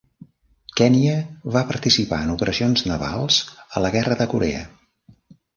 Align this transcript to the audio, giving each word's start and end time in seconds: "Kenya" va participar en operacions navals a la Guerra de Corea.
"Kenya" 0.79 1.17
va 1.57 1.63
participar 1.73 2.19
en 2.27 2.33
operacions 2.37 2.85
navals 2.93 3.39
a 3.81 3.85
la 3.87 3.93
Guerra 3.97 4.21
de 4.23 4.29
Corea. 4.33 4.65